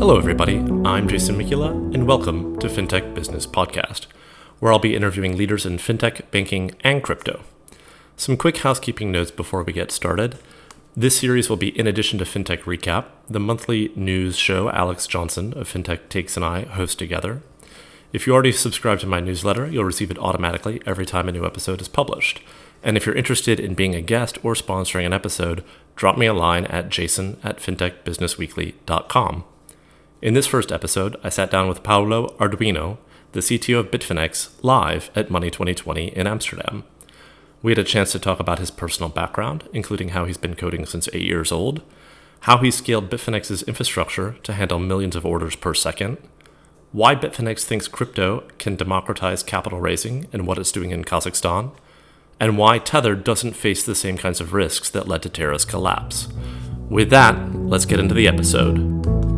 [0.00, 0.56] Hello, everybody.
[0.82, 4.06] I'm Jason Mikula, and welcome to FinTech Business Podcast,
[4.58, 7.42] where I'll be interviewing leaders in fintech, banking, and crypto.
[8.16, 10.38] Some quick housekeeping notes before we get started.
[10.96, 15.52] This series will be in addition to FinTech Recap, the monthly news show Alex Johnson
[15.52, 17.42] of FinTech Takes and I host together.
[18.10, 21.44] If you already subscribe to my newsletter, you'll receive it automatically every time a new
[21.44, 22.40] episode is published.
[22.82, 25.62] And if you're interested in being a guest or sponsoring an episode,
[25.94, 29.44] drop me a line at jason at fintechbusinessweekly.com.
[30.22, 32.98] In this first episode, I sat down with Paolo Ardoino,
[33.32, 36.84] the CTO of Bitfinex, live at Money 2020 in Amsterdam.
[37.62, 40.84] We had a chance to talk about his personal background, including how he's been coding
[40.84, 41.80] since eight years old,
[42.40, 46.18] how he scaled Bitfinex's infrastructure to handle millions of orders per second,
[46.92, 51.72] why Bitfinex thinks crypto can democratize capital raising and what it's doing in Kazakhstan,
[52.38, 56.28] and why Tether doesn't face the same kinds of risks that led to Terra's collapse.
[56.90, 59.29] With that, let's get into the episode.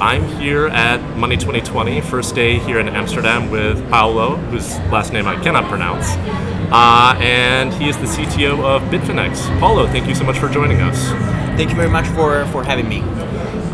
[0.00, 5.26] I'm here at Money 2020, first day here in Amsterdam with Paolo, whose last name
[5.26, 6.04] I cannot pronounce.
[6.70, 9.58] Uh, and he is the CTO of Bitfinex.
[9.58, 11.08] Paolo, thank you so much for joining us.
[11.56, 13.00] Thank you very much for, for having me.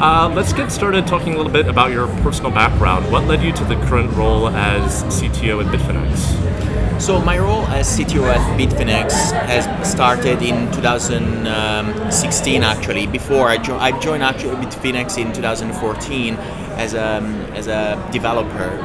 [0.02, 3.08] Uh, let's get started talking a little bit about your personal background.
[3.12, 7.00] What led you to the current role as CTO at Bitfinex?
[7.00, 13.06] So my role as CTO at Bitfinex has started in 2016 actually.
[13.06, 17.22] Before I, jo- I joined actually Bitfinex in 2014 as a,
[17.54, 18.78] as a developer.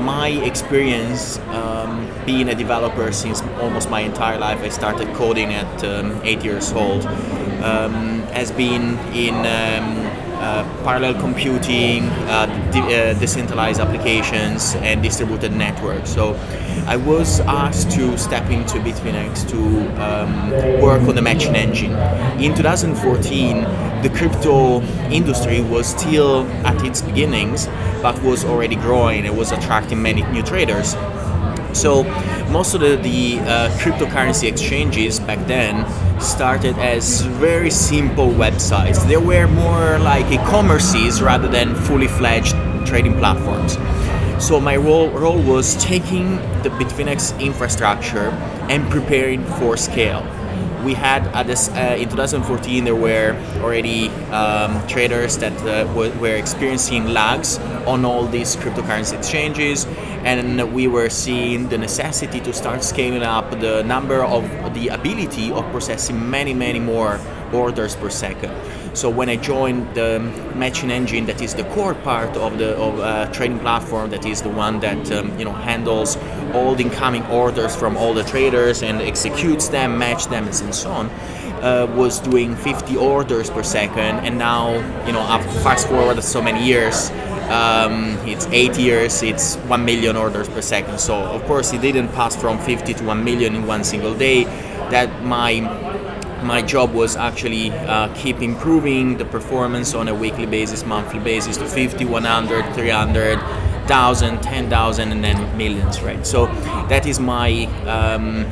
[0.00, 5.84] My experience um, being a developer since almost my entire life, I started coding at
[5.84, 7.06] um, eight years old
[7.62, 10.05] um, has been in um,
[10.84, 16.10] parallel computing, uh, de- uh, decentralized applications, and distributed networks.
[16.10, 16.34] So
[16.86, 19.58] I was asked to step into Bitfinex to
[20.02, 21.92] um, work on the matching engine.
[22.40, 23.62] In 2014,
[24.02, 27.66] the crypto industry was still at its beginnings,
[28.02, 29.24] but was already growing.
[29.24, 30.94] It was attracting many new traders.
[31.76, 32.04] So
[32.50, 35.84] most of the, the uh, cryptocurrency exchanges back then
[36.18, 39.06] started as very simple websites.
[39.06, 43.76] They were more like e-commerces rather than fully fledged trading platforms.
[44.42, 48.30] So my role, role was taking the Bitfinex infrastructure
[48.70, 50.26] and preparing for scale.
[50.82, 56.36] We had at this uh, in 2014 there were already um, traders that uh, were
[56.36, 59.84] experiencing lags on all these cryptocurrency exchanges,
[60.26, 64.42] and we were seeing the necessity to start scaling up the number of
[64.74, 67.20] the ability of processing many many more
[67.52, 68.52] orders per second.
[68.92, 70.18] So when I joined the
[70.56, 74.42] matching engine, that is the core part of the of, uh, trading platform, that is
[74.42, 76.16] the one that um, you know handles
[76.54, 80.90] all the incoming orders from all the traders and executes them, match them, and so
[80.90, 81.06] on.
[81.62, 84.74] Uh, was doing 50 orders per second, and now
[85.06, 85.22] you know,
[85.62, 87.10] fast forward so many years,
[87.48, 90.98] um, it's eight years, it's 1 million orders per second.
[90.98, 94.44] So, of course, it didn't pass from 50 to 1 million in one single day.
[94.90, 95.60] That my
[96.42, 101.56] my job was actually uh, keep improving the performance on a weekly basis, monthly basis
[101.56, 103.38] to 50, 100, 300,
[103.86, 106.26] 1,000, 10,000, and then millions, right?
[106.26, 106.46] So
[106.88, 108.44] that is my um,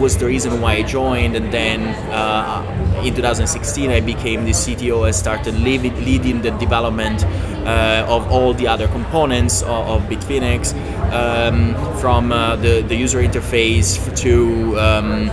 [0.00, 5.06] was the reason why I joined, and then uh, in 2016 I became the CTO.
[5.06, 10.72] I started leading, leading the development uh, of all the other components of, of Bitfinex,
[11.12, 15.28] um, from uh, the the user interface to um,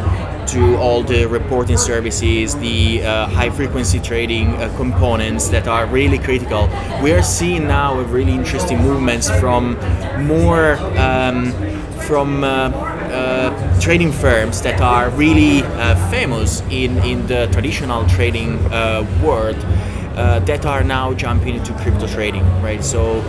[0.47, 6.19] to all the reporting services, the uh, high frequency trading uh, components that are really
[6.19, 6.69] critical.
[7.01, 9.77] We are seeing now really interesting movements from
[10.25, 11.51] more um,
[12.07, 18.57] from uh, uh trading firms that are really uh, famous in, in the traditional trading
[18.71, 19.57] uh, world.
[20.15, 22.81] Uh, that are now jumping into crypto trading, right?
[22.81, 23.19] So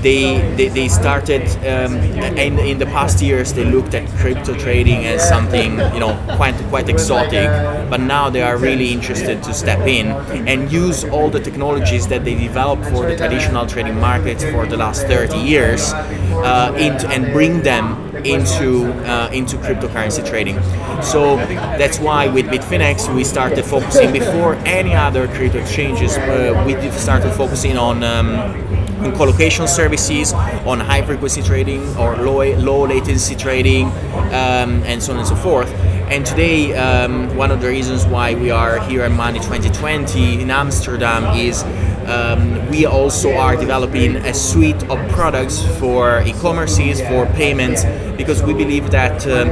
[0.00, 1.96] they they, they started um,
[2.38, 6.54] in in the past years they looked at crypto trading as something you know quite
[6.70, 7.48] quite exotic,
[7.90, 10.06] but now they are really interested to step in
[10.46, 14.76] and use all the technologies that they developed for the traditional trading markets for the
[14.76, 20.60] last 30 years uh, into, and bring them into uh, into cryptocurrency trading.
[21.02, 21.36] So
[21.78, 26.16] that's why with Bitfinex we started focusing before any other crypto exchanges.
[26.16, 28.02] Uh, we started focusing on.
[28.02, 33.88] Um, on colocation services, on high frequency trading or low, low latency trading,
[34.32, 35.70] um, and so on and so forth.
[36.08, 40.50] And today, um, one of the reasons why we are here at Money 2020 in
[40.50, 41.62] Amsterdam is
[42.08, 47.84] um, we also are developing a suite of products for e-commerces, for payments,
[48.16, 49.50] because we believe that um,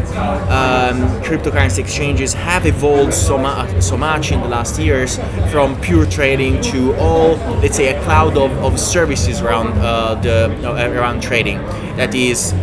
[0.49, 5.19] um, cryptocurrency exchanges have evolved so, mu- so much in the last years
[5.51, 10.47] from pure trading to all, let's say, a cloud of, of services around uh, the
[10.67, 11.59] uh, around trading.
[11.97, 12.55] That is.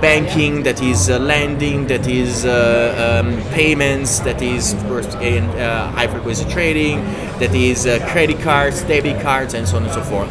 [0.00, 5.44] Banking, that is uh, lending, that is uh, um, payments, that is of course in
[5.44, 7.00] high frequency trading,
[7.40, 10.30] that is uh, credit cards, debit cards, and so on and so forth.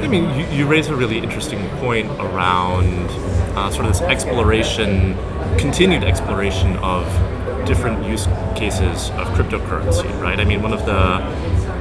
[0.00, 3.10] I mean, you, you raise a really interesting point around
[3.72, 5.16] sort of this exploration,
[5.58, 7.04] continued exploration of
[7.66, 8.26] different use
[8.56, 10.38] cases of cryptocurrency, right?
[10.38, 11.18] I mean, one of the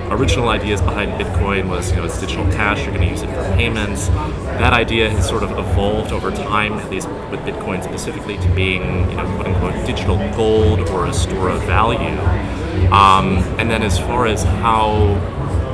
[0.09, 3.27] original ideas behind Bitcoin was, you know, it's digital cash, you're going to use it
[3.27, 4.07] for payments.
[4.07, 9.09] That idea has sort of evolved over time, at least with Bitcoin specifically, to being,
[9.09, 12.17] you know, quote unquote, digital gold or a store of value.
[12.91, 14.93] Um, and then as far as how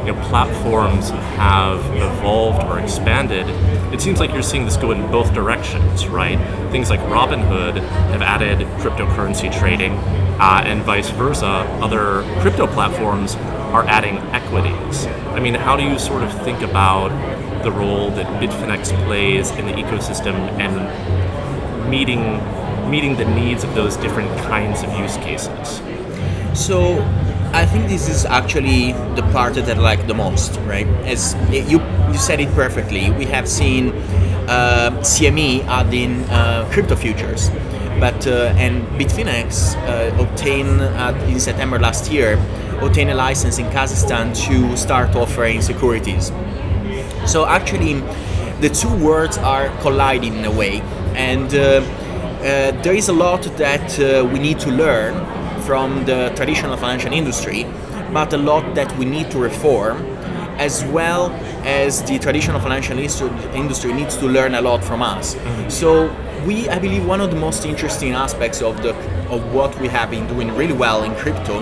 [0.06, 3.47] you know, platforms have evolved or expanded,
[3.94, 6.38] it seems like you're seeing this go in both directions, right?
[6.71, 7.77] Things like Robinhood
[8.12, 9.94] have added cryptocurrency trading,
[10.39, 11.45] uh, and vice versa.
[11.81, 13.36] Other crypto platforms
[13.74, 15.08] are adding equities.
[15.36, 17.10] I mean, how do you sort of think about
[17.64, 22.40] the role that Bitfinex plays in the ecosystem and meeting
[22.90, 25.81] meeting the needs of those different kinds of use cases?
[26.54, 27.02] So
[27.54, 30.88] I think this is actually the part that I like the most, right?
[31.06, 31.80] As you
[32.12, 33.10] you said it perfectly.
[33.12, 33.90] We have seen
[34.48, 37.50] uh, CME adding uh, crypto futures,
[38.00, 40.81] but uh, and Bitfinex uh, obtained
[41.31, 42.38] in September last year
[42.81, 46.31] obtained a license in Kazakhstan to start offering securities.
[47.25, 48.02] So actually,
[48.62, 50.81] the two words are colliding in a way,
[51.16, 55.14] and uh, uh, there is a lot that uh, we need to learn
[55.62, 57.66] from the traditional financial industry,
[58.12, 59.98] but a lot that we need to reform,
[60.58, 61.31] as well
[61.64, 65.36] as the traditional financial industry needs to learn a lot from us.
[65.36, 65.70] Mm-hmm.
[65.70, 66.14] So
[66.46, 68.94] we, I believe, one of the most interesting aspects of the
[69.30, 71.62] of what we have been doing really well in crypto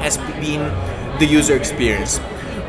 [0.00, 0.62] has been
[1.18, 2.20] the user experience.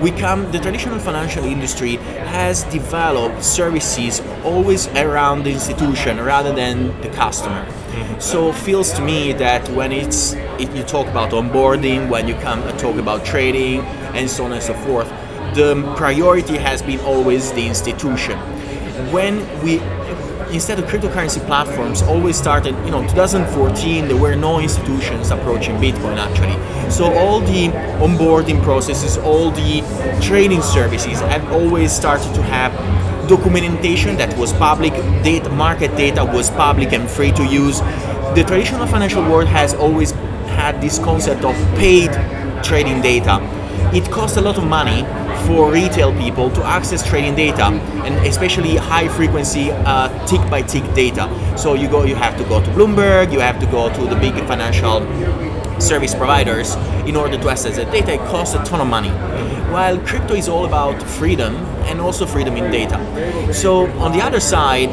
[0.02, 1.98] We come, the traditional financial industry
[2.32, 7.66] has developed services always around the institution rather than the customer.
[7.66, 8.20] Mm-hmm.
[8.20, 12.62] So feels to me that when it's if you talk about onboarding, when you come
[12.62, 13.82] and talk about trading,
[14.14, 15.10] and so on and so forth,
[15.54, 18.38] the priority has been always the institution.
[19.12, 19.80] When we
[20.52, 26.18] instead of cryptocurrency platforms always started you know 2014 there were no institutions approaching bitcoin
[26.18, 26.58] actually.
[26.92, 27.68] So all the
[28.04, 29.82] onboarding processes all the
[30.22, 32.72] trading services have always started to have
[33.28, 34.94] documentation that was public
[35.24, 37.80] data market data was public and free to use.
[38.36, 40.12] The traditional financial world has always
[40.58, 42.12] had this concept of paid
[42.64, 43.40] trading data.
[43.94, 45.04] It costs a lot of money
[45.46, 47.66] for retail people to access trading data
[48.06, 51.30] and especially high frequency uh, tick by tick data.
[51.58, 54.16] So you go, you have to go to Bloomberg, you have to go to the
[54.16, 55.02] big financial
[55.80, 56.76] service providers
[57.06, 58.14] in order to access that data.
[58.14, 59.10] It costs a ton of money.
[59.72, 63.54] While crypto is all about freedom and also freedom in data.
[63.54, 64.90] So on the other side,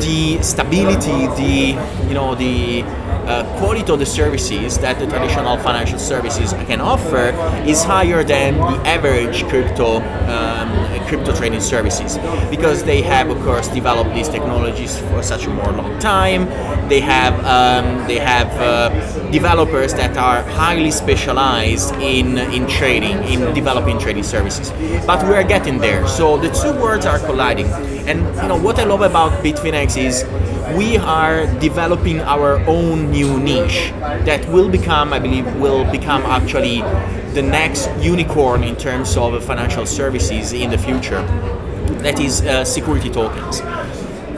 [0.00, 2.82] the stability, the you know the
[3.30, 7.30] uh, quality of the services that the traditional financial services can offer
[7.66, 12.18] is higher than the average crypto um, crypto trading services.
[12.50, 16.46] Because they have of course developed these technologies for such a more long time.
[16.88, 23.54] They have um, they have uh, developers that are highly specialized in in trading in
[23.54, 24.70] developing trading services.
[25.06, 26.06] But we are getting there.
[26.08, 27.68] So the two worlds are colliding
[28.06, 30.24] and you know what I love about Bitfinex is
[30.76, 33.90] we are developing our own new niche
[34.24, 36.82] that will become, I believe, will become actually
[37.34, 41.22] the next unicorn in terms of financial services in the future.
[42.02, 43.62] That is uh, security tokens.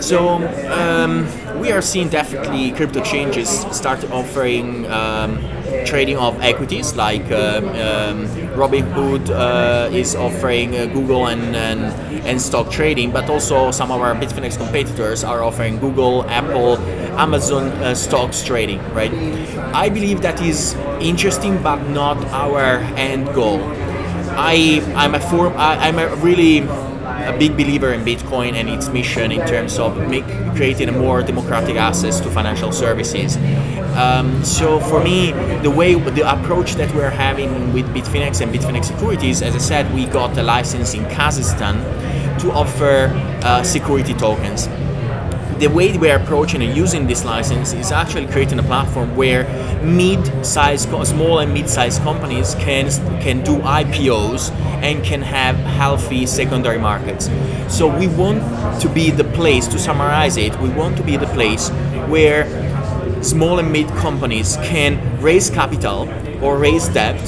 [0.04, 1.26] So um,
[1.61, 4.87] we are seeing definitely crypto changes start offering.
[4.90, 5.38] Um,
[5.84, 11.82] trading of equities like uh, um, Robinhood uh, is offering uh, Google and, and,
[12.26, 16.78] and stock trading, but also some of our Bitfinex competitors are offering Google, Apple,
[17.18, 18.80] Amazon uh, stocks trading.
[18.92, 19.12] Right?
[19.74, 23.60] I believe that is interesting, but not our end goal.
[24.34, 26.60] I I'm a form I, I'm a really
[27.26, 30.26] a big believer in Bitcoin and its mission in terms of make,
[30.57, 33.37] creating a more democratic access to financial services.
[33.97, 38.87] Um, so for me, the way, the approach that we're having with Bitfinex and Bitfinex
[38.87, 41.76] Securities, as I said, we got a license in Kazakhstan
[42.41, 43.12] to offer
[43.45, 44.69] uh, security tokens.
[45.62, 49.45] The way we're approaching and using this license is actually creating a platform where
[49.81, 52.90] mid-sized, small and mid-sized companies can
[53.21, 54.50] can do IPOs
[54.83, 57.31] and can have healthy secondary markets.
[57.69, 58.42] So we want
[58.83, 60.59] to be the place to summarize it.
[60.59, 61.69] We want to be the place
[62.11, 62.42] where
[63.23, 66.09] small and mid companies can raise capital
[66.42, 67.23] or raise debt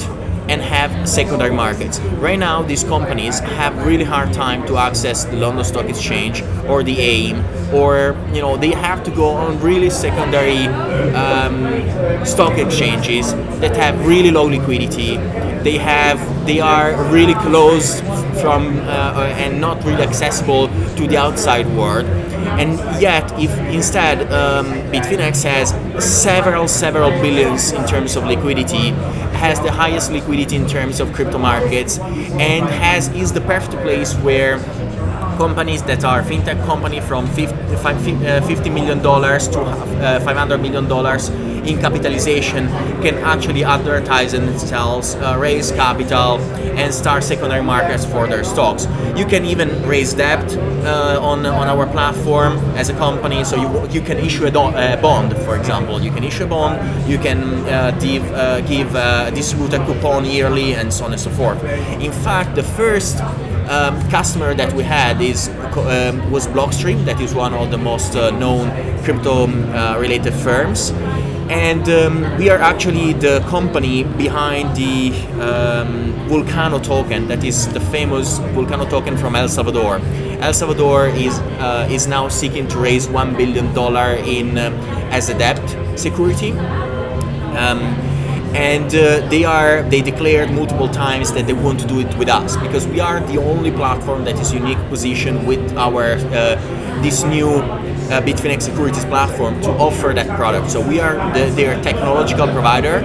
[0.49, 1.99] and have secondary markets.
[2.19, 6.83] Right now, these companies have really hard time to access the London Stock Exchange or
[6.83, 7.43] the AIM,
[7.73, 10.67] or you know they have to go on really secondary
[11.15, 15.17] um, stock exchanges that have really low liquidity.
[15.63, 18.03] They have they are really closed
[18.41, 22.05] from uh, and not really accessible to the outside world.
[22.59, 28.91] And yet, if instead um, Bitfinex has several several billions in terms of liquidity,
[29.41, 34.13] has the highest liquidity in terms of crypto markets, and has is the perfect place
[34.17, 34.59] where
[35.37, 41.29] companies that are fintech company from 50, uh, million dollars to uh, 500 million dollars
[41.65, 42.67] in capitalization
[43.01, 46.39] can actually advertise themselves, uh, raise capital,
[46.77, 48.87] and start secondary markets for their stocks.
[49.15, 50.45] You can even raise debt
[50.85, 53.43] uh, on, on our platform as a company.
[53.43, 56.01] So you, you can issue a, do- a bond, for example.
[56.01, 57.09] You can issue a bond.
[57.09, 61.21] You can uh, div, uh, give uh, distribute a coupon yearly, and so on and
[61.21, 61.63] so forth.
[61.99, 63.17] In fact, the first
[63.69, 67.05] um, customer that we had is um, was Blockstream.
[67.05, 68.69] That is one of the most uh, known
[69.03, 70.91] crypto-related uh, firms,
[71.49, 77.27] and um, we are actually the company behind the um, Vulcano token.
[77.27, 79.99] That is the famous Vulcano token from El Salvador.
[80.41, 84.71] El Salvador is uh, is now seeking to raise one billion dollar in uh,
[85.11, 85.61] as a debt
[85.99, 86.53] security.
[88.55, 92.29] And uh, they are they declared multiple times that they want to do it with
[92.29, 96.55] us because we are the only platform that is unique position with our uh,
[97.01, 100.71] this new uh, Bitfinex Securities platform to offer that product.
[100.71, 103.01] So we are the, their technological provider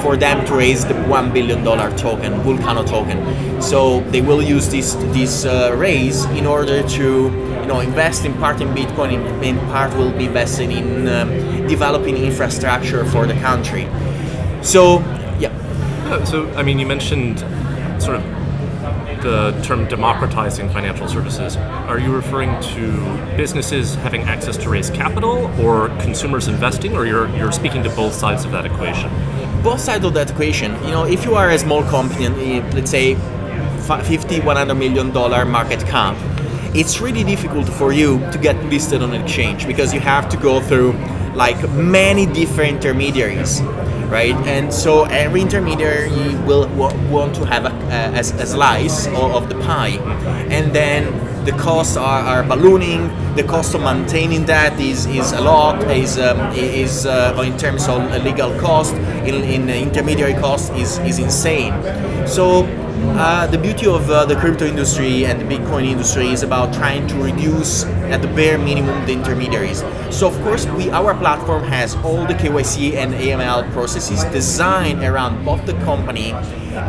[0.00, 3.60] for them to raise the one billion dollar token, Vulcano token.
[3.60, 8.32] So they will use this this uh, raise in order to you know invest in
[8.34, 11.28] part in Bitcoin, in, in part will be invested in um,
[11.66, 13.86] developing infrastructure for the country.
[14.64, 15.00] So,
[15.38, 15.52] yeah.
[16.08, 16.24] yeah.
[16.24, 17.40] So, I mean, you mentioned
[18.02, 18.22] sort of
[19.22, 21.56] the term democratizing financial services.
[21.56, 27.28] Are you referring to businesses having access to raise capital or consumers investing, or you're,
[27.36, 29.10] you're speaking to both sides of that equation?
[29.62, 30.72] Both sides of that equation.
[30.84, 35.44] You know, if you are a small company, eh, let's say 50, 100 million dollar
[35.44, 36.16] market cap,
[36.74, 40.36] it's really difficult for you to get listed on an exchange because you have to
[40.36, 40.92] go through
[41.34, 43.60] like many different intermediaries
[44.10, 44.34] right?
[44.46, 46.10] And so every intermediary
[46.46, 46.68] will
[47.10, 49.98] want to have a, a, a slice of the pie,
[50.50, 53.10] and then the costs are, are ballooning.
[53.36, 55.82] The cost of maintaining that is, is a lot.
[55.90, 61.18] Is um, is uh, in terms of legal cost, in, in intermediary cost is is
[61.18, 61.74] insane.
[62.26, 62.64] So
[63.16, 67.06] uh, the beauty of uh, the crypto industry and the Bitcoin industry is about trying
[67.08, 69.80] to reduce at the bare minimum the intermediaries.
[70.10, 75.44] So of course, we our platform has all the KYC and AML processes designed around
[75.44, 76.32] both the company,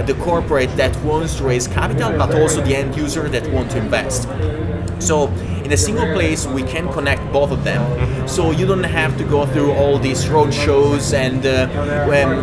[0.06, 3.80] the corporate that wants to raise capital, but also the end user that wants to
[3.80, 4.28] invest.
[5.00, 5.28] So
[5.66, 7.82] in a single place, we can connect both of them.
[8.28, 11.68] So you don't have to go through all these road shows and uh,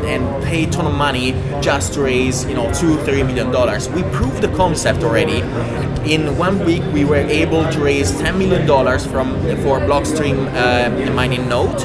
[0.05, 3.89] and pay a ton of money just to raise you know two three million dollars.
[3.89, 5.41] We proved the concept already.
[6.13, 9.29] In one week, we were able to raise ten million dollars from
[9.63, 11.81] for Blockstream uh, mining node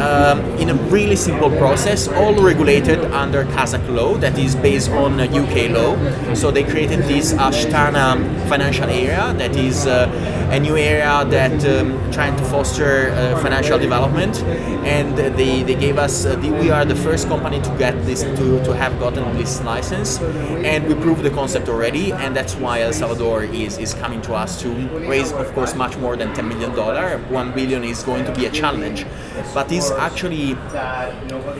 [0.00, 5.20] um, in a really simple process, all regulated under Kazakh law that is based on
[5.20, 5.94] UK law.
[6.34, 8.16] So they created this Astana
[8.48, 10.08] financial area that is uh,
[10.50, 14.42] a new area that um, trying to foster uh, financial development,
[14.84, 18.22] and they, they gave us uh, the, we are the first company to get this
[18.22, 22.80] to, to have gotten this license, and we proved the concept already, and that's why
[22.82, 24.68] El Salvador is is coming to us to
[25.08, 27.18] raise, of course, much more than 10 million dollar.
[27.28, 29.06] One billion is going to be a challenge,
[29.54, 30.56] but it's actually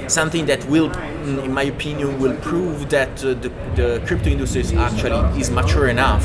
[0.08, 0.90] something that will,
[1.24, 5.88] in my opinion, will prove that uh, the, the crypto industry is actually is mature
[5.88, 6.24] enough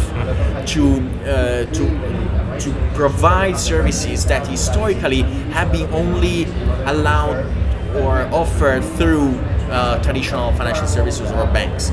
[0.68, 2.25] to uh, to
[2.60, 5.22] to provide services that historically
[5.52, 6.46] have been only
[6.86, 7.46] allowed
[7.96, 9.30] or offered through
[9.70, 11.92] uh, traditional financial services or banks.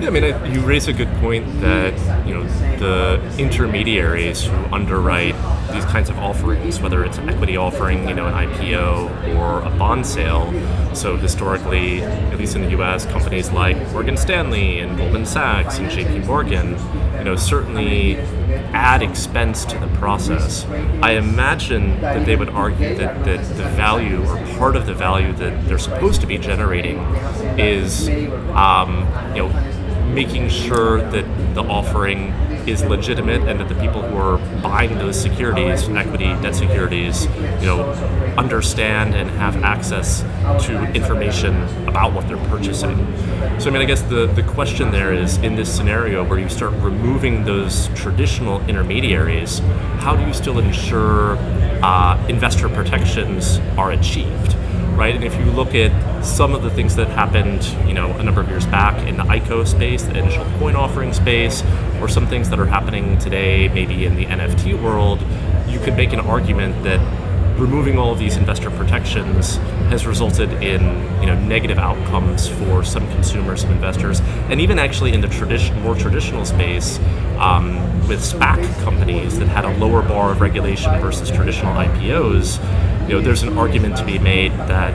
[0.00, 1.94] Yeah, I mean, I, you raise a good point that
[2.26, 2.44] you know
[2.78, 5.34] the intermediaries who underwrite
[5.72, 9.70] these kinds of offerings, whether it's an equity offering, you know, an IPO or a
[9.78, 10.52] bond sale.
[10.94, 15.90] So historically, at least in the U.S., companies like Morgan Stanley and Goldman Sachs and
[15.90, 16.26] J.P.
[16.26, 16.76] Morgan,
[17.18, 18.16] you know, certainly
[18.76, 20.66] add expense to the process.
[21.02, 25.32] I imagine that they would argue that, that the value or part of the value
[25.34, 26.98] that they're supposed to be generating
[27.58, 28.08] is,
[28.50, 29.48] um, you know,
[30.12, 32.32] making sure that the offering
[32.66, 37.26] is legitimate and that the people who are buying those securities, equity, debt securities,
[37.60, 37.82] you know,
[38.36, 40.22] understand and have access
[40.66, 41.54] to information
[41.88, 42.96] about what they're purchasing.
[43.58, 46.48] So I mean I guess the, the question there is in this scenario where you
[46.48, 49.60] start removing those traditional intermediaries,
[50.00, 51.36] how do you still ensure
[51.82, 54.56] uh, investor protections are achieved?
[54.96, 55.14] Right?
[55.14, 58.40] And if you look at some of the things that happened, you know, a number
[58.40, 61.62] of years back in the ICO space, the initial coin offering space,
[62.00, 65.20] or some things that are happening today, maybe in the NFT world,
[65.68, 67.00] you could make an argument that
[67.58, 69.56] removing all of these investor protections
[69.88, 70.82] has resulted in
[71.20, 75.78] you know negative outcomes for some consumers, some investors, and even actually in the tradition,
[75.80, 76.98] more traditional space
[77.38, 77.76] um,
[78.08, 82.60] with SPAC companies that had a lower bar of regulation versus traditional IPOs
[83.08, 84.92] you know, there's an argument to be made that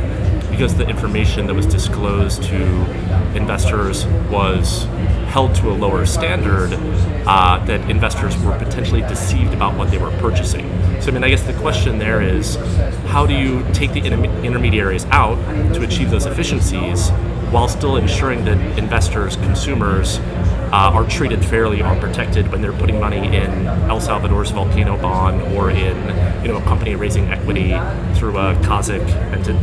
[0.51, 2.61] because the information that was disclosed to
[3.35, 4.83] investors was
[5.27, 6.73] held to a lower standard,
[7.25, 10.67] uh, that investors were potentially deceived about what they were purchasing.
[11.01, 12.57] So, I mean, I guess the question there is
[13.07, 15.37] how do you take the inter- intermediaries out
[15.73, 17.09] to achieve those efficiencies
[17.49, 20.17] while still ensuring that investors, consumers,
[20.71, 25.41] uh, are treated fairly, are protected when they're putting money in El Salvador's volcano bond
[25.53, 25.97] or in
[26.43, 27.69] you know a company raising equity
[28.15, 29.05] through a Kazakh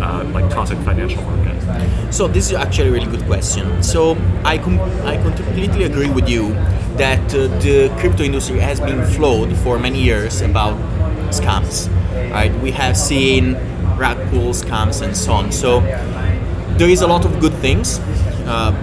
[0.03, 2.13] uh, like Kazakh financial market.
[2.13, 3.83] So this is actually a really good question.
[3.83, 6.53] So I com- I completely agree with you
[6.97, 10.77] that uh, the crypto industry has been flawed for many years about
[11.31, 11.89] scams.
[12.31, 13.55] Right, we have seen
[13.97, 15.53] rug pulls, scams and so on.
[15.53, 15.81] So
[16.77, 17.99] there is a lot of good things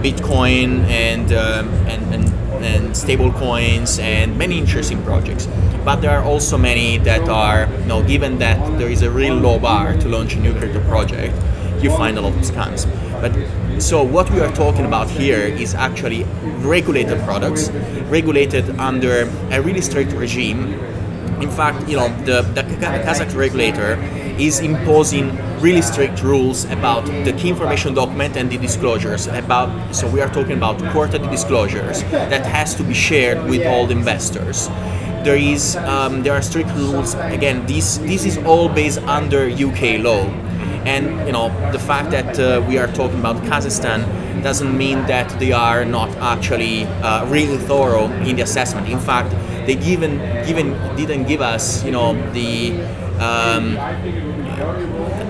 [0.02, 5.48] Bitcoin and, um, and, and, and stable coins and many interesting projects.
[5.84, 9.38] But there are also many that are, you know, given that there is a really
[9.38, 11.34] low bar to launch a new crypto project,
[11.82, 12.86] you find a lot of scams.
[13.20, 13.32] But
[13.80, 16.24] so what we are talking about here is actually
[16.64, 17.70] regulated products,
[18.10, 20.74] regulated under a really strict regime.
[21.40, 23.96] In fact, you know, the, the Kazakh regulator
[24.38, 30.08] is imposing really strict rules about the key information document and the disclosures about so
[30.08, 34.68] we are talking about quarterly disclosures that has to be shared with all the investors.
[35.24, 39.98] There is um, there are strict rules again this this is all based under UK
[40.00, 40.22] law.
[40.84, 44.06] And you know the fact that uh, we are talking about Kazakhstan
[44.42, 48.88] doesn't mean that they are not actually uh, really thorough in the assessment.
[48.88, 49.34] In fact
[49.66, 52.78] they given given didn't give us you know the
[53.20, 53.74] um,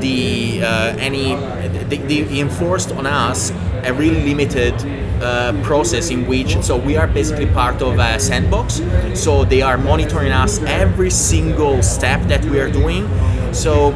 [0.01, 1.35] the uh, any
[1.89, 3.51] they, enforced on us
[3.85, 4.75] a really limited
[5.23, 8.83] uh, process in which so we are basically part of a sandbox.
[9.15, 13.09] So they are monitoring us every single step that we are doing.
[13.55, 13.95] So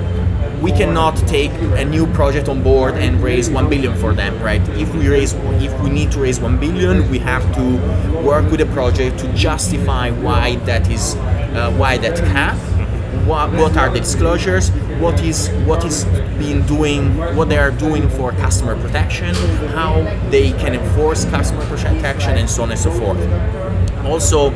[0.62, 4.60] we cannot take a new project on board and raise 1 billion for them right?
[4.70, 8.60] If we raise if we need to raise 1 billion we have to work with
[8.60, 12.58] a project to justify why that is uh, why that cap
[13.26, 16.04] what, what are the disclosures, what is what is
[16.38, 19.34] being doing, what they are doing for customer protection,
[19.74, 23.18] how they can enforce customer protection, and so on and so forth.
[24.04, 24.50] Also,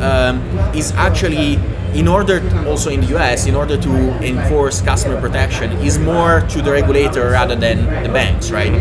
[0.00, 0.40] um,
[0.74, 1.58] is actually
[1.94, 3.90] in order also in the US, in order to
[4.22, 8.72] enforce customer protection, is more to the regulator rather than the banks, right?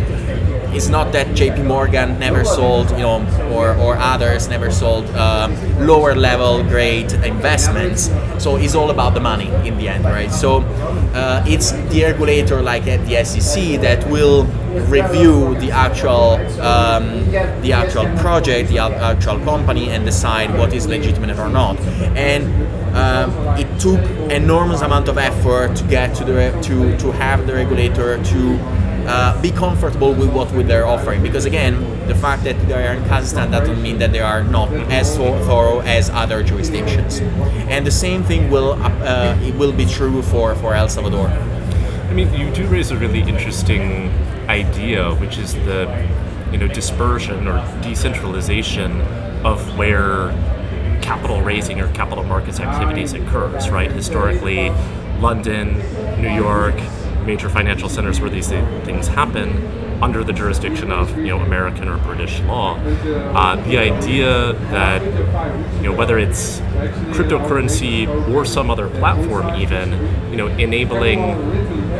[0.77, 5.49] It's not that JP Morgan never sold, you know, or, or others never sold uh,
[5.79, 8.11] lower level grade investments.
[8.37, 10.31] So it's all about the money in the end, right?
[10.31, 10.61] So
[11.17, 14.43] uh, it's the regulator like at the SEC that will
[14.85, 17.25] review the actual um,
[17.61, 21.79] the actual project, the actual company, and decide what is legitimate or not.
[22.15, 22.43] And
[22.95, 23.99] um, it took
[24.31, 29.41] enormous amount of effort to get to the to to have the regulator to uh,
[29.41, 31.23] be comfortable with what they're offering.
[31.23, 31.75] Because again,
[32.07, 35.79] the fact that they are in Kazakhstan doesn't mean that they are not as thorough
[35.79, 37.19] as other jurisdictions.
[37.69, 41.27] And the same thing will uh, it will be true for, for El Salvador.
[41.27, 44.09] I mean, you do raise a really interesting
[44.47, 45.87] idea, which is the
[46.51, 49.01] you know dispersion or decentralization
[49.45, 50.31] of where
[51.01, 53.69] capital raising or capital markets activities occurs.
[53.69, 54.69] Right, historically,
[55.19, 55.77] London,
[56.21, 56.75] New York,
[57.27, 59.49] major financial centers where these things happen
[60.01, 62.75] under the jurisdiction of you know American or British law.
[62.77, 65.01] Uh, the idea that
[65.75, 66.59] you know whether it's
[67.15, 69.91] cryptocurrency or some other platform, even
[70.31, 71.19] you know enabling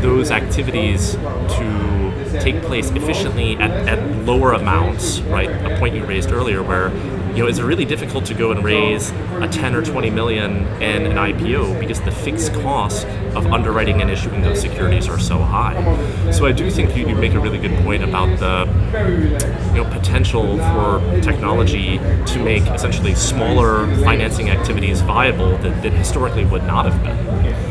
[0.02, 5.50] those activities to take place efficiently at, at lower amounts, right?
[5.50, 6.90] A point you raised earlier where
[7.38, 10.66] you know, is it really difficult to go and raise a 10 or 20 million
[10.82, 13.04] in an IPO because the fixed costs
[13.36, 16.32] of underwriting and issuing those securities are so high.
[16.32, 19.90] So I do think you, you make a really good point about the you know
[19.92, 26.86] potential for technology to make essentially smaller financing activities viable that, that historically would not
[26.86, 27.18] have been.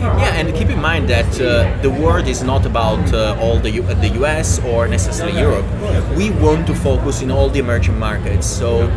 [0.01, 3.71] Yeah, and keep in mind that uh, the world is not about uh, all the
[3.71, 5.67] U- the US or necessarily Europe.
[6.17, 8.47] We want to focus in all the emerging markets.
[8.47, 8.89] So,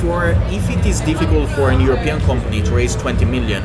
[0.00, 3.62] for if it is difficult for an European company to raise 20 million,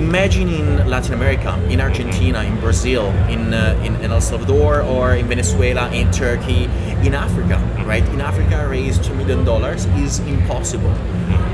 [0.00, 5.14] imagine in Latin America, in Argentina, in Brazil, in, uh, in, in El Salvador, or
[5.14, 6.64] in Venezuela, in Turkey,
[7.06, 8.06] in Africa, right?
[8.08, 10.94] In Africa, raise two million dollars is impossible,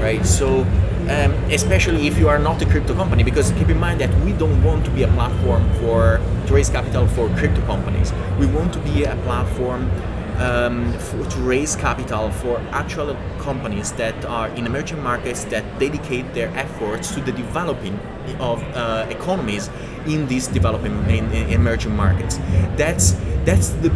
[0.01, 0.25] right?
[0.25, 0.61] So,
[1.09, 4.33] um, especially if you are not a crypto company, because keep in mind that we
[4.33, 8.13] don't want to be a platform for to raise capital for crypto companies.
[8.39, 9.91] We want to be a platform
[10.39, 16.33] um, for, to raise capital for actual companies that are in emerging markets that dedicate
[16.35, 17.99] their efforts to the developing
[18.41, 19.71] of uh, economies
[20.07, 22.39] in these developing in, in emerging markets.
[22.77, 23.91] That's that's the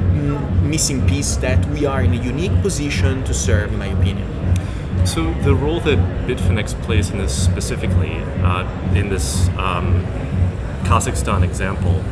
[0.62, 4.28] missing piece that we are in a unique position to serve, in my opinion.
[5.04, 5.98] So the role that
[6.28, 8.12] Bitfinex plays in this specifically,
[8.44, 10.06] uh, in this um,
[10.84, 12.04] Kazakhstan example,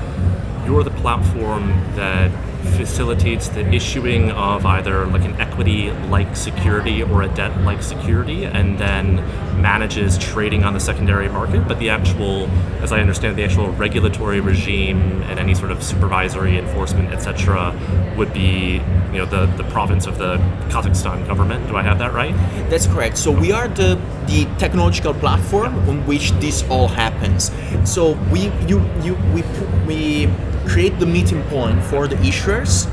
[0.66, 2.30] you're the platform that
[2.68, 8.44] facilitates the issuing of either like an equity like security or a debt like security
[8.44, 9.16] and then
[9.60, 11.66] manages trading on the secondary market.
[11.66, 12.48] But the actual
[12.82, 17.74] as i understand the actual regulatory regime and any sort of supervisory enforcement etc
[18.16, 18.80] would be
[19.12, 20.36] you know the, the province of the
[20.68, 21.66] kazakhstan government.
[21.68, 22.34] Do i have that right?
[22.70, 23.16] That's correct.
[23.18, 27.50] So we are the the technological platform on which this all happens.
[27.84, 29.42] So we you you we
[29.86, 30.28] we
[30.68, 32.86] create the meeting point for the issuers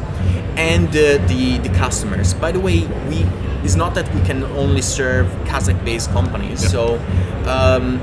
[0.58, 2.34] and uh, the the customers.
[2.34, 3.26] By the way, we
[3.64, 6.64] it's not that we can only serve Kazakh-based companies.
[6.64, 6.70] Yeah.
[6.70, 7.00] So.
[7.46, 8.02] Um,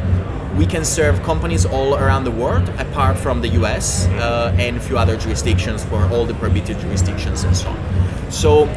[0.57, 4.81] we can serve companies all around the world, apart from the US uh, and a
[4.81, 8.31] few other jurisdictions for all the prohibited jurisdictions and so on.
[8.31, 8.69] So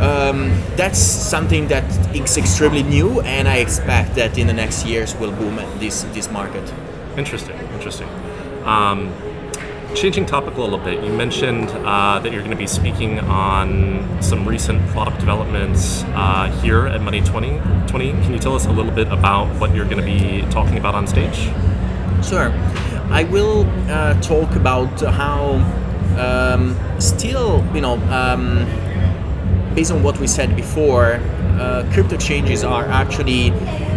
[0.00, 5.16] um, that's something that is extremely new, and I expect that in the next years
[5.16, 6.72] will boom this this market.
[7.16, 8.08] Interesting, interesting.
[8.64, 9.12] Um,
[9.98, 14.22] Changing topic a little bit, you mentioned uh, that you're going to be speaking on
[14.22, 18.12] some recent product developments uh, here at Money 2020.
[18.12, 20.94] Can you tell us a little bit about what you're going to be talking about
[20.94, 21.50] on stage?
[22.24, 22.52] Sure.
[23.10, 25.54] I will uh, talk about how
[26.16, 28.66] um, still, you know, um,
[29.74, 31.14] based on what we said before,
[31.58, 33.50] uh, crypto changes are actually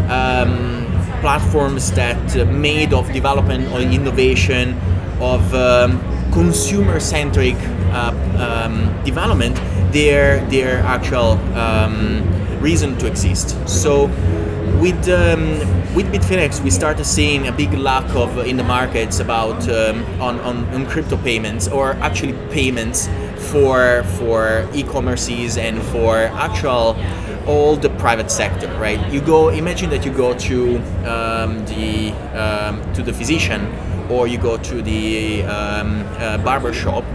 [0.09, 0.83] um,
[1.21, 4.75] platforms that uh, made of development or innovation
[5.21, 5.99] of um,
[6.31, 7.55] consumer-centric
[7.91, 9.59] uh, um, development
[9.91, 12.23] their their actual um,
[12.61, 13.57] reason to exist.
[13.67, 14.05] So
[14.79, 15.59] with um,
[15.93, 20.39] with Bitfinex, we started seeing a big lack of in the markets about um, on,
[20.39, 23.09] on, on crypto payments or actually payments
[23.51, 26.95] for for e-commerces and for actual
[27.47, 28.99] all the private sector, right?
[29.11, 33.65] You go imagine that you go to um, the um, to the physician
[34.11, 37.05] or you go to the um, uh, barber shop,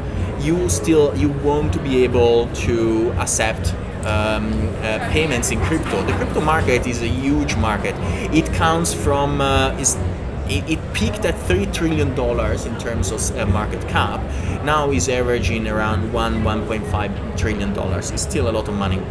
[0.40, 3.74] you still you want to be able to accept
[4.06, 6.02] um, uh, payments in crypto.
[6.06, 7.94] The crypto market is a huge market.
[8.32, 9.96] It counts from uh, is
[10.48, 14.20] it, peaked at three trillion dollars in terms of uh, market cap.
[14.64, 18.10] Now is averaging around one 1.5 trillion dollars.
[18.10, 19.02] It's still a lot of money.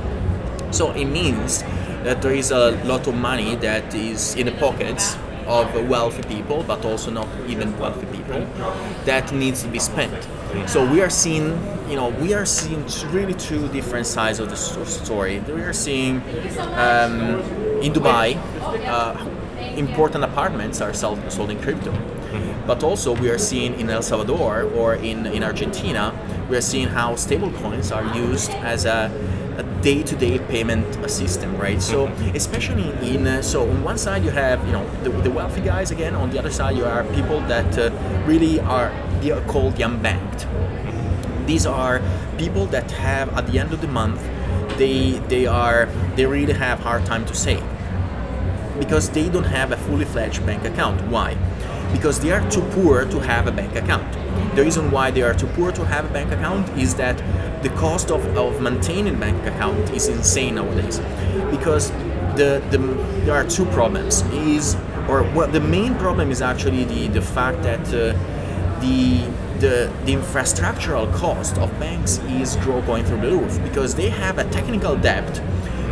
[0.71, 1.63] So it means
[2.03, 5.17] that there is a lot of money that is in the pockets
[5.47, 8.45] of wealthy people, but also not even wealthy people,
[9.05, 10.27] that needs to be spent.
[10.67, 11.47] So we are seeing,
[11.89, 15.39] you know, we are seeing really two different sides of the story.
[15.39, 16.17] We are seeing
[16.75, 17.41] um,
[17.81, 18.37] in Dubai,
[18.87, 19.15] uh,
[19.75, 21.93] important apartments are sold, sold in crypto.
[22.65, 26.13] But also we are seeing in El Salvador or in, in Argentina,
[26.49, 29.11] we are seeing how stable coins are used as a
[29.57, 31.81] a day-to-day payment system, right?
[31.81, 32.35] So mm-hmm.
[32.35, 35.91] especially in uh, so on one side you have you know the, the, wealthy guys
[35.91, 36.15] again.
[36.15, 37.91] On the other side you are people that uh,
[38.25, 38.91] really are
[39.21, 40.47] they are called the unbanked.
[41.47, 42.01] These are
[42.37, 44.21] people that have at the end of the month
[44.77, 47.63] they they are they really have hard time to save
[48.79, 51.01] because they don't have a fully fledged bank account.
[51.09, 51.35] Why?
[51.93, 54.24] Because they are too poor to have a bank account.
[54.55, 57.17] The reason why they are too poor to have a bank account is that
[57.63, 60.99] the cost of, of maintaining bank account is insane nowadays.
[61.51, 61.91] Because
[62.35, 62.77] the, the
[63.25, 64.21] there are two problems.
[64.33, 64.75] Is
[65.09, 68.13] or well, the main problem is actually the, the fact that uh,
[68.81, 69.27] the
[69.59, 74.37] the, the infrastructural cost of banks is grow, going through the roof because they have
[74.37, 75.39] a technical debt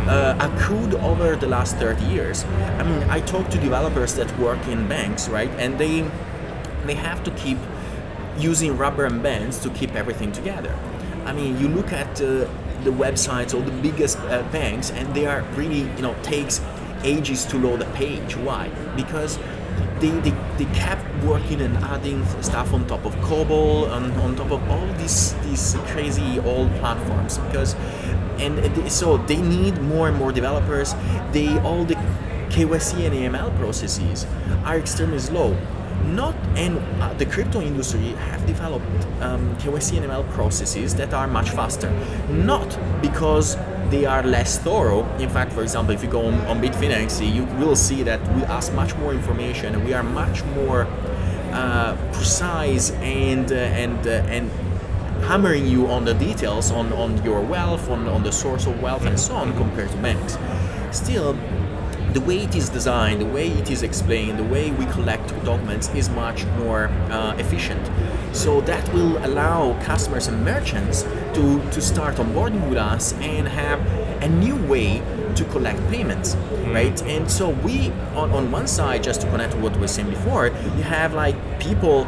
[0.06, 2.44] uh, accrued over the last 30 years.
[2.44, 6.08] I mean, I talk to developers that work in banks, right, and they
[6.84, 7.56] they have to keep
[8.38, 10.76] using rubber and bands to keep everything together.
[11.24, 12.46] I mean, you look at uh,
[12.84, 16.60] the websites of the biggest uh, banks, and they are really, you know, takes
[17.02, 18.36] ages to load a page.
[18.36, 18.68] Why?
[18.96, 19.38] Because
[20.00, 24.50] they, they, they kept working and adding stuff on top of COBOL and on top
[24.50, 27.74] of all these these crazy old platforms because
[28.38, 30.94] and so they need more and more developers.
[31.32, 31.94] They all the
[32.50, 34.26] KYC and AML processes
[34.64, 35.56] are extremely slow
[36.06, 38.86] not and uh, the crypto industry have developed
[39.20, 41.90] um, KYC and ML processes that are much faster.
[42.28, 43.56] Not because
[43.90, 45.04] they are less thorough.
[45.18, 48.42] In fact, for example, if you go on, on Bitfinex, you will see that we
[48.44, 49.84] ask much more information.
[49.84, 50.86] We are much more
[51.52, 54.50] uh, precise and uh, and uh, and
[55.24, 59.06] hammering you on the details on, on your wealth, on, on the source of wealth,
[59.06, 60.36] and so on compared to banks.
[60.90, 61.34] Still,
[62.14, 65.88] the way it is designed, the way it is explained, the way we collect documents
[65.96, 67.90] is much more uh, efficient.
[68.32, 71.02] So that will allow customers and merchants
[71.34, 73.80] to, to start onboarding with us and have
[74.22, 75.02] a new way
[75.34, 76.72] to collect payments, mm.
[76.72, 77.02] right?
[77.02, 80.08] And so we, on, on one side, just to connect to what we were saying
[80.08, 82.06] before, you have like people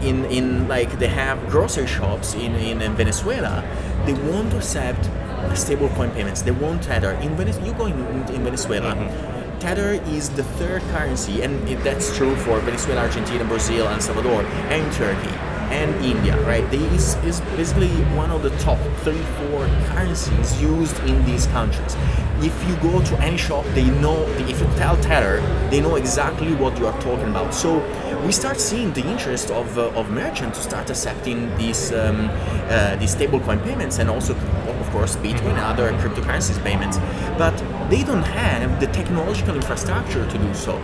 [0.00, 3.68] in, in like they have grocery shops in, in, in Venezuela,
[4.06, 5.10] they want to accept
[5.58, 6.42] stablecoin payments.
[6.42, 7.10] They want Tether.
[7.14, 7.98] In Venezuela, you go in,
[8.32, 13.88] in Venezuela, mm-hmm Tether is the third currency, and that's true for Venezuela, Argentina, Brazil,
[13.88, 15.36] and Salvador, and Turkey,
[15.70, 16.68] and India, right?
[16.70, 21.94] This is basically one of the top three, four currencies used in these countries.
[22.40, 26.54] If you go to any shop, they know, if you tell Tether, they know exactly
[26.54, 27.52] what you are talking about.
[27.52, 27.80] So
[28.24, 32.30] we start seeing the interest of, uh, of merchants to start accepting these, um,
[32.70, 34.34] uh, these stablecoin payments and also
[34.80, 36.98] of course, Bitcoin and other cryptocurrencies payments,
[37.38, 37.54] but
[37.90, 40.80] they don't have the technological infrastructure to do so.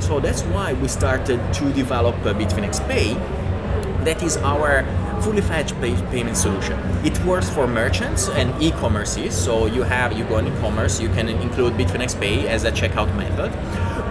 [0.00, 3.14] So that's why we started to develop uh, Bitfinex Pay.
[4.04, 4.84] That is our
[5.20, 6.78] fully fledged pay- payment solution.
[7.04, 9.32] It works for merchants and e-commerces.
[9.32, 13.14] So you have you go on e-commerce, you can include Bitfinex Pay as a checkout
[13.16, 13.50] method,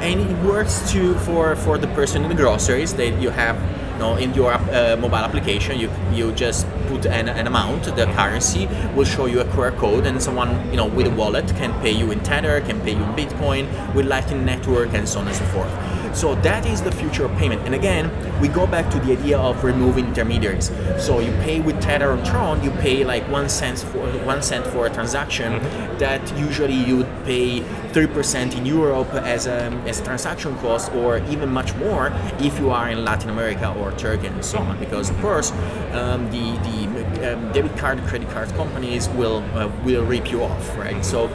[0.03, 3.55] and it works too for for the person in the groceries that you have
[4.03, 8.67] know, in your uh, mobile application, you you just put an, an amount, the currency
[8.95, 11.91] will show you a QR code, and someone you know with a wallet can pay
[11.91, 13.63] you in Tether, can pay you in Bitcoin,
[13.95, 15.73] with Lightning Network, and so on and so forth.
[16.13, 17.61] So that is the future of payment.
[17.65, 20.71] And again, we go back to the idea of removing intermediaries.
[20.97, 24.65] So you pay with Tether or Tron, you pay like one cent for one cent
[24.67, 25.97] for a transaction mm-hmm.
[25.97, 27.61] that usually you would pay
[27.93, 32.59] three percent in Europe as a as a transaction cost, or even much more if
[32.59, 34.79] you are in Latin America or Turkey and so on.
[34.79, 35.51] Because of course,
[35.93, 40.77] um, the the um, debit card, credit card companies will uh, will rip you off,
[40.77, 41.03] right?
[41.03, 41.29] So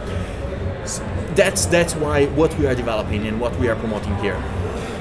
[1.34, 4.42] that's that's why what we are developing and what we are promoting here.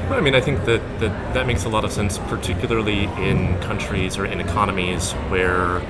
[0.09, 4.17] I mean, I think that, that that makes a lot of sense, particularly in countries
[4.17, 5.81] or in economies where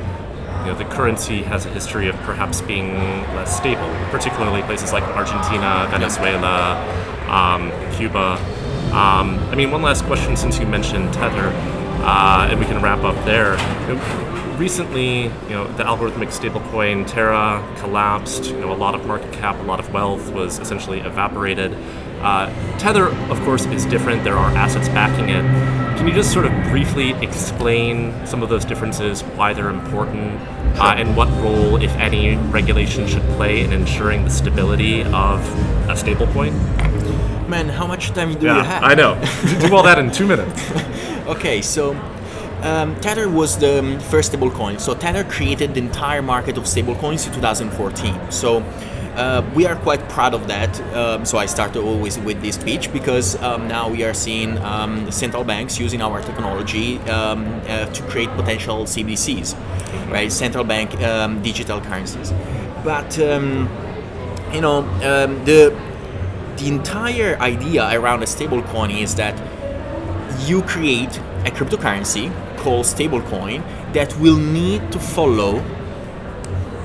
[0.62, 2.96] you know the currency has a history of perhaps being
[3.36, 6.76] less stable, particularly places like Argentina, Venezuela,
[7.30, 8.34] um, Cuba.
[8.88, 11.52] Um, I mean, one last question since you mentioned Tether,
[12.04, 13.52] uh, and we can wrap up there.
[13.88, 18.46] You know, recently, you know, the algorithmic stablecoin Terra collapsed.
[18.46, 21.78] You know, a lot of market cap, a lot of wealth was essentially evaporated.
[22.22, 24.24] Uh, Tether, of course, is different.
[24.24, 25.44] There are assets backing it.
[25.98, 30.40] Can you just sort of briefly explain some of those differences, why they're important,
[30.80, 35.40] uh, and what role, if any, regulation should play in ensuring the stability of
[35.90, 36.54] a stablecoin?
[37.48, 38.84] Man, how much time do yeah, you have?
[38.84, 39.16] I know.
[39.68, 40.72] do all that in two minutes.
[41.28, 41.94] okay, so
[42.62, 44.80] um, Tether was the first stablecoin.
[44.80, 48.32] So Tether created the entire market of stablecoins in 2014.
[48.32, 48.62] So
[49.18, 50.80] uh, we are quite proud of that.
[50.94, 55.12] Um, so I started always with this pitch because um, now we are seeing um,
[55.12, 59.56] central banks using our technology um, uh, to create potential CBDCs,
[60.12, 60.32] right?
[60.32, 62.32] Central bank um, digital currencies.
[62.84, 63.68] But um,
[64.54, 64.82] you know
[65.46, 65.76] the
[66.58, 69.36] the entire idea around a stablecoin is that
[70.48, 75.64] you create a cryptocurrency called stablecoin that will need to follow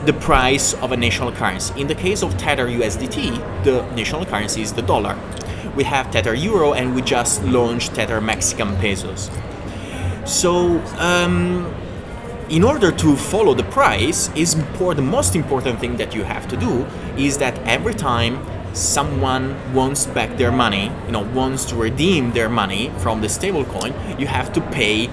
[0.04, 1.80] the price of a national currency.
[1.80, 5.16] In the case of Tether USDT, the national currency is the dollar.
[5.76, 9.30] We have Tether Euro and we just launched Tether Mexican Pesos.
[10.24, 11.72] So, um,
[12.48, 16.56] in order to follow the price, is the most important thing that you have to
[16.56, 16.84] do
[17.16, 22.48] is that every time someone wants back their money, you know, wants to redeem their
[22.48, 25.08] money from the stablecoin, you have to pay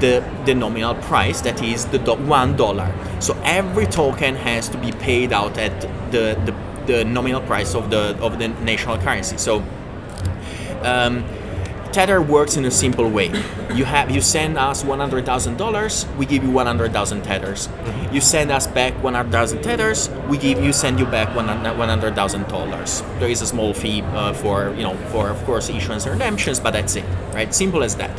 [0.00, 2.92] the, the nominal price, that is the one dollar.
[3.20, 5.80] So every token has to be paid out at
[6.10, 6.54] the, the
[6.86, 9.38] the nominal price of the of the national currency.
[9.38, 9.62] So.
[10.82, 11.24] Um,
[11.92, 13.28] Tether works in a simple way.
[13.72, 17.22] You have you send us one hundred thousand dollars, we give you one hundred thousand
[17.22, 17.68] tethers.
[18.10, 21.46] You send us back one hundred thousand tethers, we give you send you back one
[21.46, 23.02] hundred thousand dollars.
[23.20, 26.58] There is a small fee uh, for you know for of course issuance and redemptions,
[26.58, 27.54] but that's it, right?
[27.54, 28.10] Simple as that.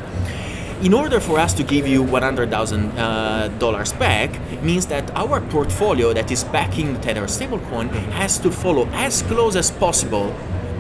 [0.85, 4.29] In order for us to give you one hundred thousand uh, dollars back,
[4.61, 9.55] means that our portfolio that is backing the Tether stablecoin has to follow as close
[9.55, 10.31] as possible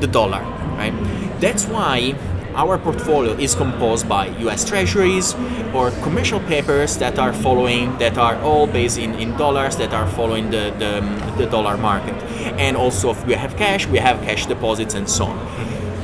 [0.01, 0.43] the dollar,
[0.77, 0.93] right?
[1.39, 2.13] That's why
[2.53, 5.33] our portfolio is composed by US treasuries
[5.73, 10.07] or commercial papers that are following, that are all based in, in dollars, that are
[10.11, 11.01] following the, the,
[11.43, 12.13] the dollar market.
[12.59, 15.39] And also, if we have cash, we have cash deposits and so on.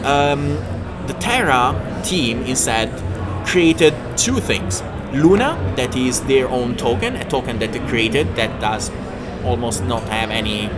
[0.06, 0.42] Um,
[1.06, 2.90] the Terra team instead
[3.46, 4.82] created two things.
[5.14, 8.92] Luna, that is their own token, a token that they created that does
[9.44, 10.70] almost not have any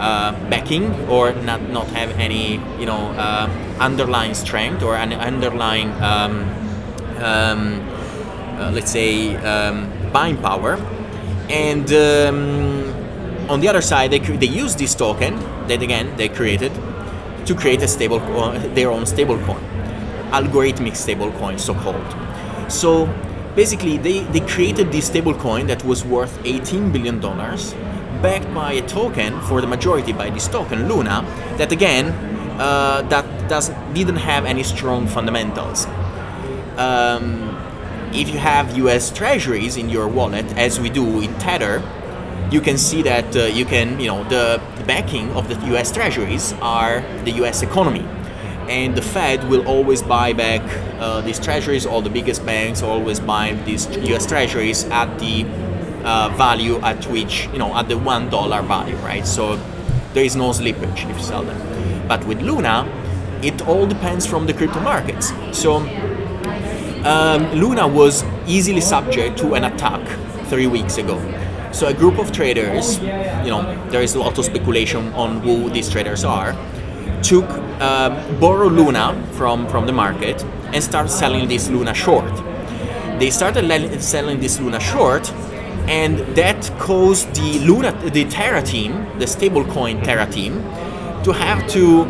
[0.00, 5.90] uh, backing or not not have any you know uh, underlying strength or an underlying
[6.02, 6.48] um,
[7.18, 7.80] um,
[8.58, 10.74] uh, let's say um, buying power
[11.50, 12.90] and um,
[13.50, 16.72] on the other side they, they use this token that again they created
[17.44, 19.62] to create a stable uh, their own stable coin
[20.30, 22.04] algorithmic stablecoin, so called
[22.70, 23.06] so
[23.54, 27.74] basically they, they created this stablecoin that was worth 18 billion dollars
[28.22, 31.22] backed by a token for the majority by this token Luna
[31.56, 32.06] that again
[32.60, 35.86] uh, that doesn't, didn't have any strong fundamentals.
[36.76, 37.56] Um,
[38.12, 39.10] if you have U.S.
[39.10, 41.82] Treasuries in your wallet, as we do in Tether,
[42.50, 45.90] you can see that uh, you can you know the, the backing of the U.S.
[45.90, 47.62] Treasuries are the U.S.
[47.62, 48.06] economy
[48.70, 50.62] and the Fed will always buy back
[51.00, 51.84] uh, these treasuries.
[51.84, 54.26] All the biggest banks always buy these U.S.
[54.26, 55.44] treasuries at the
[56.04, 59.26] uh, value at which you know at the one dollar value, right?
[59.26, 59.56] So
[60.14, 61.58] there is no slippage if you sell them.
[62.06, 62.86] But with Luna,
[63.42, 65.32] it all depends from the crypto markets.
[65.52, 65.78] So
[67.04, 70.00] um, Luna was easily subject to an attack
[70.46, 71.18] three weeks ago.
[71.72, 75.70] So a group of traders, you know, there is a lot of speculation on who
[75.70, 76.56] these traders are,
[77.22, 77.48] took
[77.80, 82.32] uh, borrow Luna from from the market and start selling this Luna short.
[83.18, 85.30] They started selling this Luna short
[85.88, 90.62] and that caused the Luna, the Terra team, the stablecoin Terra team,
[91.24, 92.02] to have to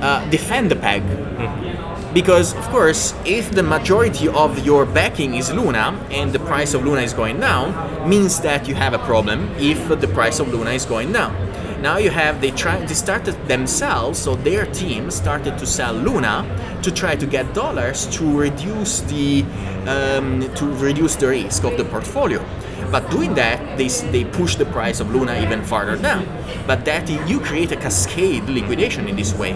[0.00, 1.02] uh, defend the peg.
[1.02, 2.14] Mm-hmm.
[2.14, 6.84] Because of course, if the majority of your backing is Luna and the price of
[6.84, 10.70] Luna is going down, means that you have a problem if the price of Luna
[10.70, 11.49] is going down.
[11.80, 16.44] Now you have they try they started themselves, so their team started to sell Luna
[16.82, 19.44] to try to get dollars to reduce the
[19.88, 22.44] um, to reduce the risk of the portfolio.
[22.90, 26.26] But doing that, they, they push the price of Luna even farther down.
[26.66, 29.52] But that you create a cascade liquidation in this way,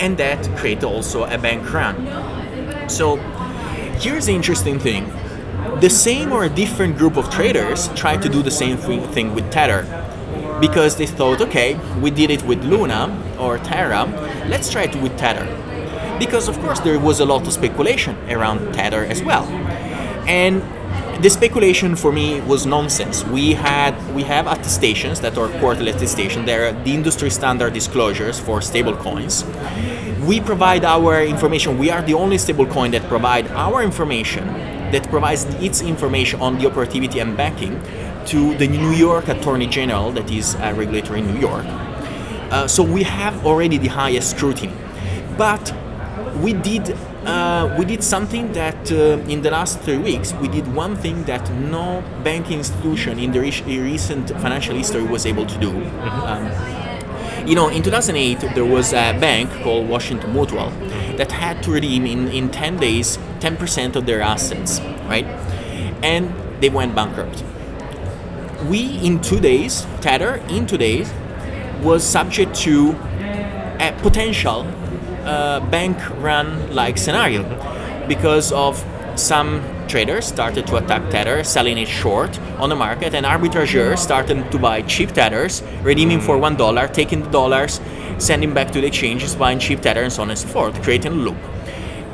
[0.00, 1.96] and that creates also a bank run.
[2.88, 3.16] So
[4.00, 5.12] here's the interesting thing:
[5.80, 9.50] the same or a different group of traders try to do the same thing with
[9.52, 9.86] Tether,
[10.60, 14.04] because they thought, okay, we did it with Luna or Terra,
[14.48, 15.46] let's try it with Tether.
[16.18, 19.44] Because of course there was a lot of speculation around Tether as well,
[20.28, 20.62] and
[21.22, 23.24] the speculation for me was nonsense.
[23.24, 26.46] We had we have attestations that are quarterly attestations.
[26.46, 29.44] They're the industry standard disclosures for stablecoins.
[30.26, 31.78] We provide our information.
[31.78, 34.46] We are the only stablecoin that provide our information
[34.92, 37.80] that provides its information on the operativity and backing
[38.26, 41.64] to the New York Attorney General, that is a regulator in New York.
[42.50, 44.72] Uh, so we have already the highest scrutiny,
[45.36, 45.74] but
[46.42, 50.66] we did uh, we did something that uh, in the last three weeks we did
[50.74, 55.58] one thing that no banking institution in the re- recent financial history was able to
[55.58, 55.70] do.
[55.70, 57.42] Mm-hmm.
[57.42, 60.70] Um, you know, in 2008 there was a bank called Washington Mutual
[61.16, 65.26] that had to redeem in, in 10 days 10% of their assets, right?
[66.02, 67.44] And they went bankrupt.
[68.70, 71.12] We in two days, Tether in two days
[71.82, 72.92] was subject to
[73.80, 74.60] a potential
[75.24, 77.42] uh, bank run like scenario
[78.06, 78.78] because of
[79.16, 84.52] some traders started to attack Tether, selling it short on the market, and arbitrageurs started
[84.52, 87.80] to buy cheap Tethers, redeeming for one dollar, taking the dollars,
[88.18, 91.10] sending back to the exchanges, buying cheap Tether, and so on and so forth, creating
[91.10, 91.38] a loop.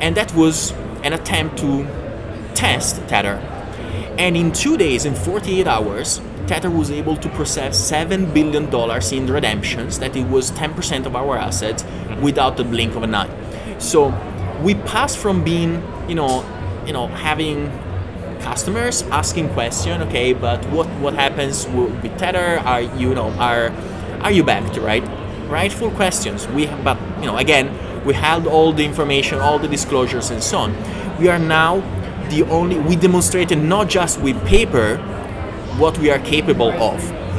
[0.01, 0.71] And that was
[1.03, 1.85] an attempt to
[2.55, 3.35] test Tether.
[4.17, 8.65] And in two days, in 48 hours, Tether was able to process $7 billion
[9.13, 11.85] in redemptions, that it was 10% of our assets,
[12.21, 13.29] without the blink of an eye.
[13.79, 14.09] So
[14.63, 16.45] we passed from being, you know,
[16.85, 17.71] you know, having
[18.39, 22.59] customers asking question, okay, but what what happens with Tether?
[22.59, 23.71] Are you know are
[24.21, 25.03] are you backed, right?
[25.47, 26.47] rightful questions.
[26.47, 27.71] We but you know, again,
[28.05, 31.17] we had all the information, all the disclosures, and so on.
[31.19, 31.79] We are now
[32.29, 32.77] the only.
[32.79, 34.97] We demonstrated not just with paper
[35.77, 36.97] what we are capable of.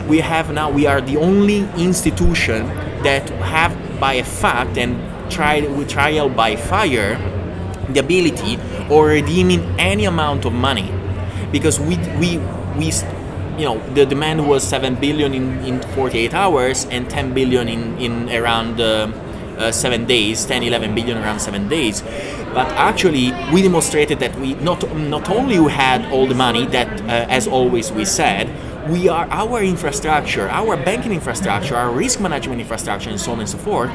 [0.09, 0.71] We have now.
[0.71, 2.67] We are the only institution
[3.03, 4.97] that have, by a fact and
[5.31, 7.17] tried with trial by fire,
[7.93, 8.59] the ability
[8.91, 10.91] or redeeming any amount of money,
[11.53, 12.39] because we we
[12.79, 12.93] we
[13.59, 17.99] you know the demand was 7 billion in, in 48 hours and 10 billion in,
[17.99, 19.11] in around uh,
[19.59, 22.03] uh, 7 days 10 11 billion around 7 days
[22.55, 26.89] but actually we demonstrated that we not not only we had all the money that
[27.03, 28.49] uh, as always we said
[28.91, 33.49] we are our infrastructure our banking infrastructure our risk management infrastructure and so on and
[33.49, 33.91] so forth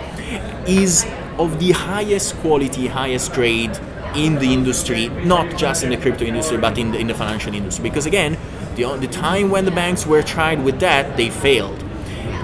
[0.68, 1.06] is
[1.40, 3.78] of the highest quality highest grade
[4.16, 7.54] in the industry not just in the crypto industry but in the, in the financial
[7.54, 8.38] industry because again
[8.76, 11.83] the, the time when the banks were tried with that, they failed.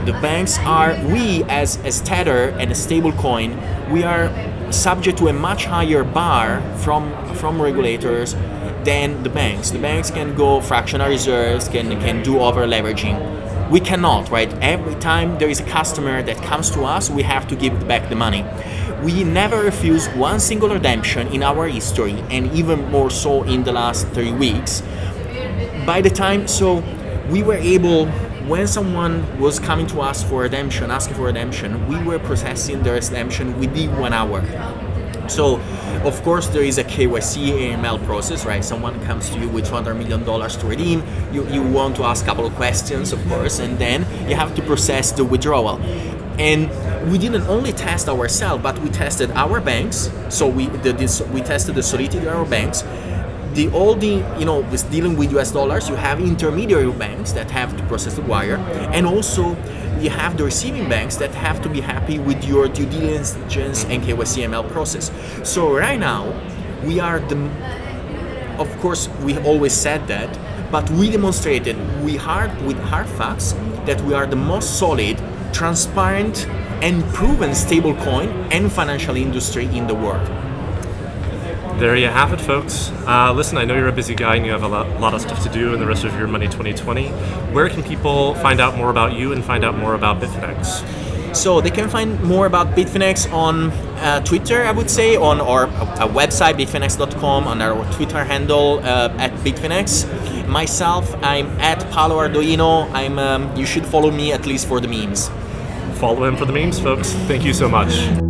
[0.09, 3.55] The banks are, we as, a Tether and a stable coin,
[3.91, 4.33] we are
[4.73, 8.33] subject to a much higher bar from, from regulators
[8.83, 9.69] than the banks.
[9.69, 13.69] The banks can go fractional reserves, can, can do over leveraging.
[13.69, 14.51] We cannot, right?
[14.63, 18.09] Every time there is a customer that comes to us, we have to give back
[18.09, 18.43] the money.
[19.03, 23.73] We never refuse one single redemption in our history, and even more so in the
[23.73, 24.81] last three weeks
[25.85, 26.83] by the time so
[27.29, 28.05] we were able
[28.49, 32.91] when someone was coming to us for redemption asking for redemption we were processing the
[32.91, 34.41] redemption within one hour.
[35.29, 35.57] So
[36.03, 38.65] of course there is a KYC AML process right?
[38.65, 41.03] Someone comes to you with 200 million dollars to redeem.
[41.31, 44.55] You, you want to ask a couple of questions of course and then you have
[44.55, 45.79] to process the withdrawal.
[46.39, 46.71] And
[47.11, 50.11] we didn't only test ourselves but we tested our banks.
[50.29, 52.83] So we the, this, we tested the solidity of our banks
[53.53, 57.49] the all the you know with dealing with US dollars, you have intermediary banks that
[57.51, 58.57] have to process the wire,
[58.93, 59.55] and also
[59.99, 64.03] you have the receiving banks that have to be happy with your due diligence and
[64.03, 65.11] KYC AML process.
[65.43, 66.33] So right now,
[66.83, 67.37] we are the
[68.59, 70.29] of course we always said that,
[70.71, 73.53] but we demonstrated we hard with hard facts
[73.85, 75.17] that we are the most solid,
[75.53, 76.47] transparent,
[76.81, 80.29] and proven stablecoin and financial industry in the world
[81.79, 82.91] there you have it, folks.
[83.07, 85.21] Uh, listen, I know you're a busy guy and you have a lot, lot, of
[85.21, 87.07] stuff to do in the rest of your Money 2020.
[87.53, 91.35] Where can people find out more about you and find out more about Bitfinex?
[91.35, 95.67] So they can find more about Bitfinex on uh, Twitter, I would say, on our
[95.67, 100.47] uh, website bitfinex.com, on our Twitter handle uh, at Bitfinex.
[100.47, 102.91] Myself, I'm at Paolo Ardoino.
[102.91, 103.19] I'm.
[103.19, 105.29] Um, you should follow me at least for the memes.
[105.99, 107.13] Follow him for the memes, folks.
[107.27, 108.28] Thank you so much.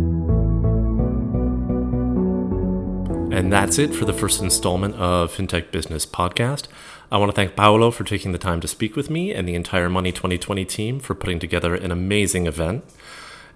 [3.50, 6.68] And that's it for the first installment of FinTech Business Podcast.
[7.10, 9.56] I want to thank Paolo for taking the time to speak with me and the
[9.56, 12.84] entire Money 2020 team for putting together an amazing event.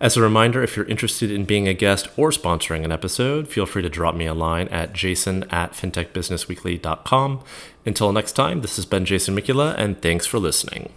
[0.01, 3.67] As a reminder, if you're interested in being a guest or sponsoring an episode, feel
[3.67, 7.45] free to drop me a line at jason at fintechbusinessweekly.com.
[7.87, 10.93] Until next time, this has been Jason Mikula, and thanks for listening.